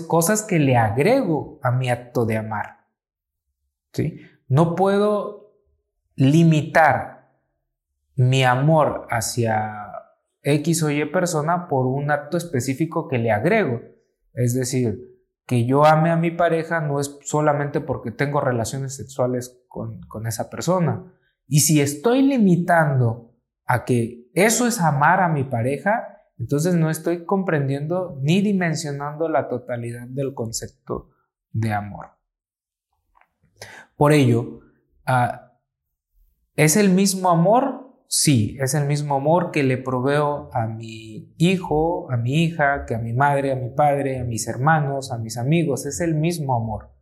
cosas 0.09 0.43
que 0.43 0.59
le 0.59 0.77
agrego 0.77 1.59
a 1.63 1.71
mi 1.71 1.91
acto 1.91 2.27
de 2.27 2.37
amar. 2.37 2.87
¿sí? 3.93 4.21
No 4.49 4.75
puedo 4.75 5.55
limitar 6.17 7.33
mi 8.17 8.45
amor 8.45 9.07
hacia 9.11 9.73
X 10.43 10.83
o 10.83 10.91
Y 10.91 11.05
persona 11.07 11.69
por 11.69 11.87
un 11.87 12.11
acto 12.11 12.37
específico 12.37 13.09
que 13.09 13.19
le 13.19 13.33
agrego. 13.33 13.81
Es 14.33 14.55
decir, 14.55 15.15
que 15.47 15.67
yo 15.67 15.85
ame 15.85 16.11
a 16.11 16.17
mi 16.17 16.31
pareja 16.31 16.81
no 16.81 17.01
es 17.01 17.19
solamente 17.23 17.81
porque 17.81 18.11
tengo 18.11 18.41
relaciones 18.41 18.97
sexuales 18.97 19.61
con, 19.69 20.27
esa 20.27 20.51
persona. 20.51 21.13
Y 21.47 21.61
si 21.61 21.81
estoy 21.81 22.23
limitando 22.23 23.35
a 23.67 23.85
que 23.85 24.31
eso 24.35 24.67
es 24.67 24.81
amar 24.81 25.21
a 25.21 25.29
mi 25.29 25.45
pareja, 25.45 26.23
entonces 26.39 26.75
no 26.75 26.91
estoy 26.91 27.25
comprendiendo 27.25 28.19
ni 28.23 28.41
dimensionando 28.41 29.29
la 29.29 29.49
totalidad 29.49 30.07
del 30.09 30.35
concepto 30.35 31.11
de 31.53 31.73
amor. 31.73 32.07
Por 33.97 34.13
ello, 34.13 34.61
ah, 35.07 35.53
¿es 36.57 36.77
el 36.77 36.91
mismo 36.91 37.31
amor? 37.31 37.85
Sí, 38.07 38.57
es 38.61 38.75
el 38.75 38.87
mismo 38.87 39.17
amor 39.17 39.51
que 39.51 39.63
le 39.63 39.79
proveo 39.79 40.51
a 40.53 40.67
mi 40.67 41.33
hijo, 41.39 42.11
a 42.11 42.17
mi 42.17 42.45
hija, 42.45 42.85
que 42.87 42.95
a 42.95 42.99
mi 42.99 43.13
madre, 43.13 43.53
a 43.53 43.57
mi 43.57 43.71
padre, 43.71 44.21
a 44.21 44.25
mis 44.25 44.47
hermanos, 44.47 45.11
a 45.11 45.19
mis 45.19 45.39
amigos. 45.39 45.87
Es 45.87 46.01
el 46.01 46.15
mismo 46.15 46.55
amor. 46.55 46.93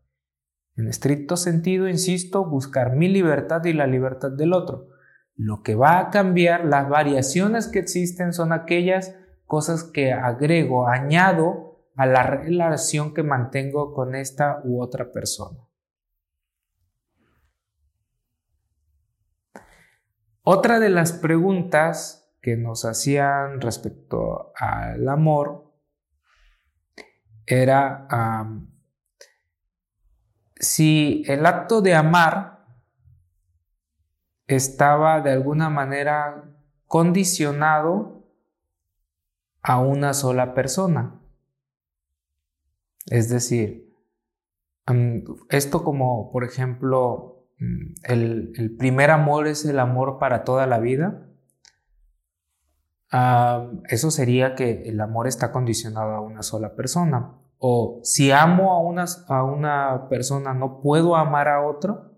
En 0.76 0.88
estricto 0.88 1.36
sentido, 1.36 1.88
insisto, 1.88 2.48
buscar 2.48 2.96
mi 2.96 3.08
libertad 3.08 3.64
y 3.64 3.72
la 3.72 3.86
libertad 3.86 4.30
del 4.30 4.52
otro. 4.52 4.88
Lo 5.34 5.62
que 5.62 5.74
va 5.74 5.98
a 5.98 6.10
cambiar, 6.10 6.64
las 6.64 6.88
variaciones 6.88 7.68
que 7.68 7.78
existen 7.78 8.32
son 8.32 8.52
aquellas 8.52 9.14
cosas 9.52 9.84
que 9.84 10.14
agrego, 10.14 10.88
añado 10.88 11.84
a 11.94 12.06
la 12.06 12.22
relación 12.22 13.12
que 13.12 13.22
mantengo 13.22 13.92
con 13.92 14.14
esta 14.14 14.62
u 14.64 14.80
otra 14.80 15.12
persona. 15.12 15.58
Otra 20.40 20.80
de 20.80 20.88
las 20.88 21.12
preguntas 21.12 22.34
que 22.40 22.56
nos 22.56 22.86
hacían 22.86 23.60
respecto 23.60 24.54
al 24.56 25.06
amor 25.06 25.70
era 27.44 28.08
si 30.56 31.24
el 31.26 31.44
acto 31.44 31.82
de 31.82 31.94
amar 31.94 32.64
estaba 34.46 35.20
de 35.20 35.32
alguna 35.32 35.68
manera 35.68 36.42
condicionado 36.86 38.21
a 39.62 39.80
una 39.80 40.14
sola 40.14 40.54
persona. 40.54 41.20
Es 43.06 43.28
decir, 43.28 43.92
esto 45.48 45.84
como 45.84 46.30
por 46.32 46.44
ejemplo 46.44 47.32
Mm, 47.62 47.94
el, 48.02 48.76
primer 48.76 49.10
amor 49.10 49.46
es 49.46 49.64
el 49.64 49.78
amor 49.78 50.18
para 50.18 50.42
toda 50.42 50.66
la 50.66 50.78
vida. 50.80 51.28
Eso 53.88 54.10
sería 54.10 54.54
que 54.54 54.82
el 54.88 55.00
amor 55.00 55.28
está 55.28 55.52
condicionado 55.52 56.12
a 56.12 56.20
una 56.20 56.42
sola 56.42 56.74
persona. 56.74 57.38
O 57.58 58.00
si 58.02 58.32
amo 58.32 58.72
a 58.72 58.80
una, 58.80 59.04
a 59.28 59.44
una 59.44 60.08
persona, 60.08 60.54
no 60.54 60.80
puedo 60.80 61.14
amar 61.14 61.48
a 61.48 61.64
otro. 61.64 62.10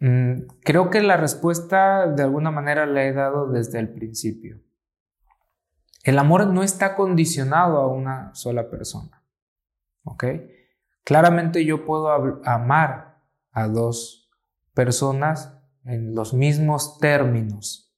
Mm, 0.00 0.46
creo 0.62 0.88
que 0.88 1.02
la 1.02 1.16
respuesta 1.16 2.06
de 2.06 2.22
alguna 2.22 2.50
manera 2.50 2.86
la 2.86 3.04
he 3.04 3.12
dado 3.12 3.50
desde 3.50 3.80
el 3.80 3.92
principio. 3.92 4.60
El 6.02 6.18
amor 6.18 6.46
no 6.46 6.62
está 6.62 6.94
condicionado 6.94 7.78
a 7.78 7.88
una 7.88 8.34
sola 8.34 8.70
persona. 8.70 9.24
¿Ok? 10.04 10.24
Claramente 11.04 11.64
yo 11.64 11.84
puedo 11.84 12.10
amar 12.44 13.22
a 13.52 13.66
dos 13.66 14.30
personas 14.74 15.58
en 15.84 16.14
los 16.14 16.34
mismos 16.34 16.98
términos. 16.98 17.88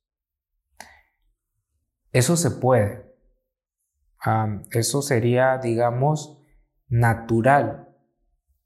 Eso 2.13 2.37
se 2.37 2.51
puede. 2.51 3.09
eso 4.71 5.03
sería, 5.03 5.59
digamos, 5.59 6.39
natural, 6.89 7.89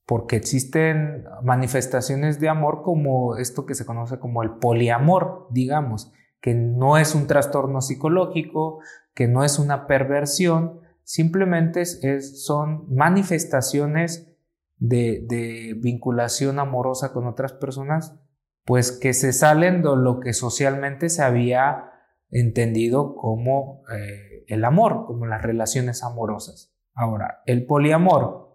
porque 0.07 0.37
existen 0.37 1.25
manifestaciones 1.42 2.40
de 2.40 2.49
amor 2.49 2.83
como 2.83 3.37
esto 3.37 3.64
que 3.64 3.75
se 3.75 3.87
conoce 3.87 4.18
como 4.18 4.42
el 4.42 4.59
poliamor, 4.59 5.47
digamos, 5.51 6.12
que 6.44 6.54
no 6.54 6.98
es 6.98 7.14
un 7.14 7.26
trastorno 7.26 7.80
psicológico, 7.80 8.80
que 9.14 9.26
no 9.26 9.44
es 9.44 9.59
una 9.59 9.87
perversión, 9.87 10.80
simplemente 11.02 11.80
es, 11.80 12.44
son 12.44 12.85
manifestaciones 12.94 14.30
de, 14.76 15.74
vinculación 15.80 16.59
amorosa 16.59 17.14
con 17.14 17.26
otras 17.26 17.54
personas, 17.54 18.20
pues 18.66 18.92
que 18.92 19.14
se 19.14 19.33
salen 19.33 19.80
de 19.80 19.96
lo 19.96 20.20
que 20.20 20.35
socialmente 20.35 21.09
se 21.09 21.22
había 21.22 21.90
entendido 22.28 23.14
como 23.16 23.80
eh, 23.90 24.44
el 24.46 24.66
amor, 24.66 25.07
como 25.07 25.24
las 25.24 25.40
relaciones 25.40 26.04
amorosas. 26.04 26.76
Ahora, 26.92 27.40
el 27.46 27.64
poliamor. 27.64 28.54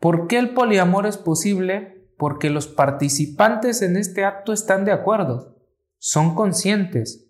¿Por 0.00 0.26
qué 0.26 0.36
el 0.36 0.52
poliamor 0.52 1.06
es 1.06 1.16
posible? 1.16 2.10
Porque 2.18 2.50
los 2.50 2.66
participantes 2.66 3.80
en 3.80 3.96
este 3.96 4.26
acto 4.26 4.52
están 4.52 4.84
de 4.84 4.92
acuerdo, 4.92 5.55
son 6.06 6.36
conscientes, 6.36 7.26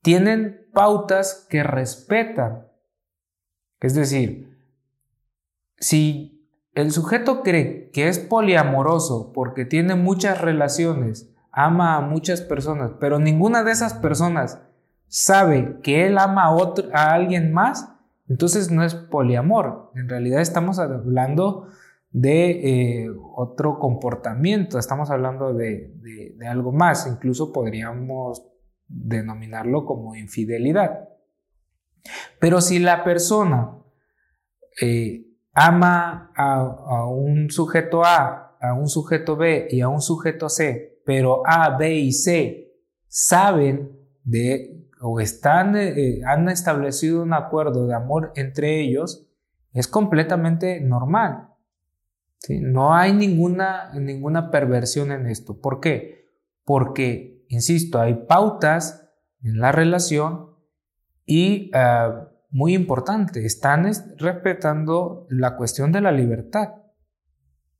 tienen 0.00 0.66
pautas 0.72 1.46
que 1.50 1.62
respetan. 1.62 2.68
Es 3.80 3.94
decir, 3.94 4.56
si 5.76 6.48
el 6.72 6.90
sujeto 6.90 7.42
cree 7.42 7.90
que 7.90 8.08
es 8.08 8.18
poliamoroso 8.18 9.30
porque 9.34 9.66
tiene 9.66 9.94
muchas 9.94 10.40
relaciones, 10.40 11.34
ama 11.52 11.96
a 11.96 12.00
muchas 12.00 12.40
personas, 12.40 12.92
pero 12.98 13.18
ninguna 13.18 13.62
de 13.62 13.72
esas 13.72 13.92
personas 13.92 14.58
sabe 15.06 15.80
que 15.82 16.06
él 16.06 16.16
ama 16.16 16.44
a, 16.94 17.12
alguien 17.12 17.52
más, 17.52 17.90
entonces 18.26 18.70
no 18.70 18.84
es 18.84 18.94
poliamor. 18.94 19.90
En 19.96 20.08
realidad 20.08 20.40
estamos 20.40 20.78
hablando 20.78 21.68
de 22.14 23.02
eh, 23.02 23.10
otro 23.34 23.80
comportamiento, 23.80 24.78
estamos 24.78 25.10
hablando 25.10 25.52
de, 25.52 25.92
algo 26.48 26.70
más, 26.70 27.08
incluso 27.08 27.52
podríamos 27.52 28.46
denominarlo 28.86 29.84
como 29.84 30.14
infidelidad. 30.14 31.08
Pero 32.38 32.60
si 32.60 32.78
la 32.78 33.02
persona 33.02 33.78
eh, 34.80 35.26
ama 35.54 36.30
a, 36.36 37.08
un 37.08 37.50
sujeto 37.50 38.04
A, 38.04 38.56
a 38.60 38.74
un 38.74 38.88
sujeto 38.88 39.34
B 39.34 39.66
y 39.68 39.80
a 39.80 39.88
un 39.88 40.00
sujeto 40.00 40.48
C, 40.48 41.00
pero 41.04 41.42
A, 41.44 41.76
B 41.76 41.96
y 41.96 42.12
C 42.12 42.76
saben 43.08 43.90
de 44.22 44.88
o 45.00 45.18
están, 45.18 45.76
eh, 45.76 46.20
han 46.24 46.48
establecido 46.48 47.24
un 47.24 47.34
acuerdo 47.34 47.88
de 47.88 47.94
amor 47.94 48.32
entre 48.36 48.80
ellos, 48.80 49.28
es 49.72 49.88
completamente 49.88 50.80
normal. 50.80 51.53
No 52.48 52.94
hay 52.94 53.12
ninguna, 53.12 53.92
ninguna 53.94 54.50
perversión 54.50 55.12
en 55.12 55.26
esto. 55.26 55.60
¿Por 55.60 55.80
qué? 55.80 56.30
Porque, 56.64 57.44
insisto, 57.48 58.00
hay 58.00 58.14
pautas 58.26 59.08
en 59.42 59.58
la 59.58 59.72
relación 59.72 60.50
y 61.26 61.70
ah, 61.74 62.28
muy 62.50 62.74
importante, 62.74 63.44
están 63.44 63.90
respetando 64.16 65.26
la 65.28 65.56
cuestión 65.56 65.90
de 65.90 66.00
la 66.00 66.12
libertad. 66.12 66.74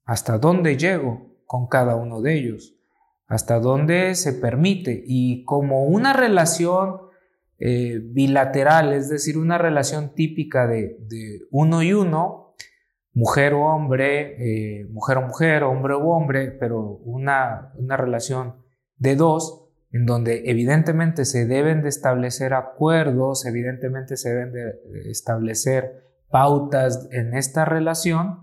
¿Hasta 0.04 0.38
dónde 0.38 0.76
llego 0.76 1.38
con 1.46 1.68
cada 1.68 1.94
uno 1.94 2.20
de 2.20 2.34
ellos? 2.34 2.74
¿Hasta 3.28 3.60
dónde 3.60 4.16
se 4.16 4.32
permite? 4.32 5.02
Y 5.06 5.44
como 5.44 5.84
una 5.84 6.12
relación 6.12 7.02
eh, 7.58 8.00
bilateral, 8.02 8.92
es 8.92 9.08
decir, 9.08 9.38
una 9.38 9.58
relación 9.58 10.14
típica 10.14 10.66
de, 10.66 10.98
uno 11.52 11.82
y 11.84 11.92
uno, 11.92 12.43
mujer 13.14 13.54
o 13.54 13.62
hombre, 13.62 14.36
eh, 14.80 14.86
mujer 14.90 15.18
o 15.18 15.22
mujer, 15.22 15.62
hombre 15.62 15.94
o 15.94 16.08
hombre, 16.08 16.50
pero 16.50 16.80
una, 17.04 17.72
una 17.76 17.96
relación 17.96 18.56
de 18.96 19.16
dos, 19.16 19.70
en 19.92 20.06
donde 20.06 20.50
evidentemente 20.50 21.24
se 21.24 21.46
deben 21.46 21.82
de 21.82 21.88
establecer 21.88 22.52
acuerdos, 22.52 23.46
evidentemente 23.46 24.16
se 24.16 24.34
deben 24.34 24.52
de 24.52 25.10
establecer 25.10 26.04
pautas 26.28 27.08
en 27.12 27.34
esta 27.34 27.64
relación, 27.64 28.40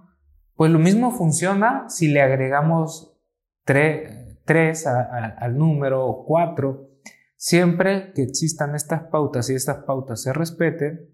pues 0.56 0.72
lo 0.72 0.80
mismo 0.80 1.12
funciona 1.12 1.90
si 1.90 2.08
le 2.08 2.22
agregamos 2.22 3.18
tres 3.66 4.88
al 4.88 5.58
número 5.58 6.24
cuatro. 6.26 6.90
Siempre 7.36 8.14
que 8.14 8.22
existan 8.22 8.76
estas 8.76 9.04
pautas 9.04 9.50
y 9.50 9.56
estas 9.56 9.84
pautas 9.84 10.22
se 10.22 10.32
respeten, 10.32 11.10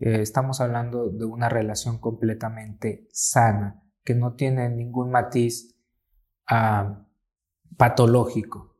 eh, 0.00 0.20
estamos 0.20 0.60
hablando 0.60 1.10
de 1.10 1.24
una 1.24 1.48
relación 1.48 1.98
completamente 1.98 3.08
sana, 3.10 3.82
que 4.04 4.14
no 4.14 4.34
tiene 4.34 4.68
ningún 4.68 5.10
matiz 5.10 5.76
ah, 6.46 7.04
patológico. 7.76 8.76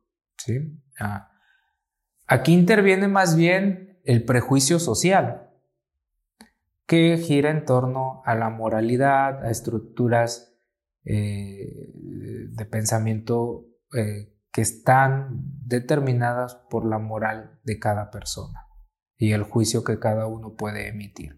Ah, 0.99 1.29
aquí 2.27 2.53
interviene 2.53 3.07
más 3.07 3.35
bien 3.35 3.99
el 4.05 4.23
prejuicio 4.23 4.79
social, 4.79 5.49
que 6.85 7.17
gira 7.17 7.51
en 7.51 7.65
torno 7.65 8.23
a 8.25 8.33
la 8.33 8.49
moralidad, 8.49 9.45
a 9.45 9.51
estructuras 9.51 10.57
eh, 11.03 11.91
de 11.93 12.65
pensamiento 12.65 13.67
eh, 13.93 14.33
que 14.51 14.61
están 14.61 15.43
determinadas 15.65 16.55
por 16.69 16.85
la 16.85 16.97
moral 16.97 17.59
de 17.63 17.77
cada 17.77 18.09
persona 18.09 18.68
y 19.19 19.33
el 19.33 19.43
juicio 19.43 19.83
que 19.83 19.99
cada 19.99 20.25
uno 20.25 20.55
puede 20.55 20.87
emitir. 20.87 21.37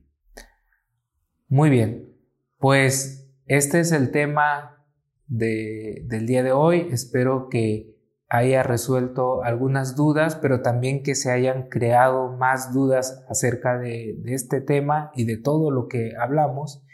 Muy 1.50 1.70
bien, 1.70 2.16
pues 2.60 3.28
este 3.48 3.80
es 3.82 3.92
el 3.92 4.12
tema 4.12 4.86
del 5.28 6.26
día 6.28 6.44
de 6.44 6.52
hoy. 6.52 6.88
Espero 6.92 7.50
que 7.50 7.98
haya 8.30 8.62
resuelto 8.64 9.44
algunas 9.44 9.96
dudas, 9.96 10.36
pero 10.36 10.62
también 10.62 11.02
que 11.02 11.16
se 11.16 11.32
hayan 11.32 11.70
creado 11.70 12.30
más 12.38 12.72
dudas 12.72 13.26
acerca 13.28 13.78
de, 13.78 14.16
de 14.20 14.36
este 14.36 14.62
tema 14.62 15.12
y 15.16 15.26
de 15.26 15.38
todo 15.38 15.72
lo 15.72 15.88
que 15.88 16.12
hablamos. 16.18 16.86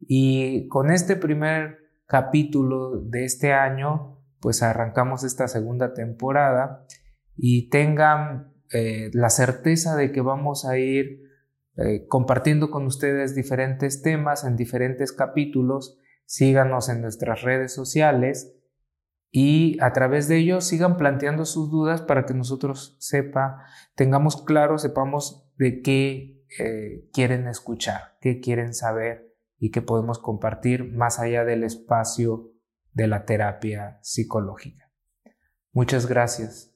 Y 0.00 0.68
con 0.68 0.90
este 0.90 1.16
primer 1.16 1.78
capítulo 2.06 3.00
de 3.00 3.24
este 3.24 3.54
año, 3.54 4.20
pues 4.38 4.62
arrancamos 4.62 5.24
esta 5.24 5.48
segunda 5.48 5.94
temporada 5.94 6.86
y 7.36 7.70
tengan 7.70 8.55
eh, 8.72 9.10
la 9.12 9.30
certeza 9.30 9.96
de 9.96 10.12
que 10.12 10.20
vamos 10.20 10.64
a 10.64 10.78
ir 10.78 11.22
eh, 11.76 12.06
compartiendo 12.08 12.70
con 12.70 12.86
ustedes 12.86 13.34
diferentes 13.34 14.02
temas 14.02 14.44
en 14.44 14.56
diferentes 14.56 15.12
capítulos. 15.12 15.98
Síganos 16.24 16.88
en 16.88 17.02
nuestras 17.02 17.42
redes 17.42 17.72
sociales 17.72 18.56
y 19.30 19.76
a 19.82 19.92
través 19.92 20.28
de 20.28 20.38
ellos 20.38 20.64
sigan 20.64 20.96
planteando 20.96 21.44
sus 21.44 21.70
dudas 21.70 22.00
para 22.00 22.24
que 22.24 22.34
nosotros 22.34 22.96
sepa, 22.98 23.64
tengamos 23.94 24.42
claro, 24.42 24.78
sepamos 24.78 25.46
de 25.56 25.82
qué 25.82 26.42
eh, 26.58 27.08
quieren 27.12 27.46
escuchar, 27.46 28.16
qué 28.20 28.40
quieren 28.40 28.72
saber 28.72 29.34
y 29.58 29.70
qué 29.70 29.82
podemos 29.82 30.18
compartir 30.18 30.90
más 30.92 31.18
allá 31.18 31.44
del 31.44 31.64
espacio 31.64 32.52
de 32.92 33.08
la 33.08 33.24
terapia 33.24 33.98
psicológica. 34.02 34.90
Muchas 35.72 36.06
gracias. 36.06 36.75